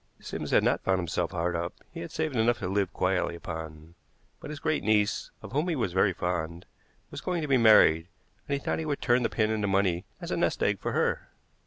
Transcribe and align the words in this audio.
Sims 0.19 0.49
had 0.49 0.63
not 0.63 0.81
found 0.83 0.97
himself 0.97 1.29
hard 1.29 1.55
up, 1.55 1.75
he 1.91 1.99
had 1.99 2.09
saved 2.09 2.35
enough 2.35 2.57
to 2.57 2.67
live 2.67 2.91
quietly 2.91 3.35
upon, 3.35 3.93
but 4.39 4.49
his 4.49 4.59
great 4.59 4.83
niece, 4.83 5.29
of 5.43 5.51
whom 5.51 5.67
he 5.67 5.75
was 5.75 5.93
very 5.93 6.11
fond, 6.11 6.65
was 7.11 7.21
going 7.21 7.43
to 7.43 7.47
be 7.47 7.55
married, 7.57 8.07
and 8.49 8.53
he 8.57 8.65
thought 8.65 8.79
he 8.79 8.85
would 8.87 8.99
turn 8.99 9.21
the 9.21 9.29
pin 9.29 9.51
into 9.51 9.67
money 9.67 10.03
as 10.19 10.31
a 10.31 10.37
nest 10.37 10.63
egg 10.63 10.79
for 10.79 10.93
her. 10.93 11.27